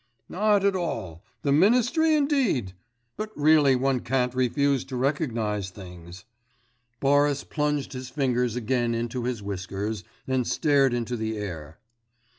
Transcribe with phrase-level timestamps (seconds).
[0.27, 1.23] 'Not at all...
[1.43, 2.73] the ministry indeed!
[3.17, 6.25] But really one can't refuse to recognise things.'
[6.99, 11.77] Boris plunged his fingers again into his whiskers, and stared into the air.